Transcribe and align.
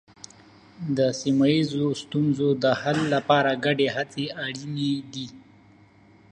د 0.97 0.99
سیمه 1.21 1.45
ییزو 1.53 1.87
ستونزو 2.01 2.47
د 2.63 2.65
حل 2.81 2.97
لپاره 3.13 3.51
ګډې 3.65 3.87
هڅې 3.95 4.25
اړینې 4.45 4.93
دي. 5.13 5.27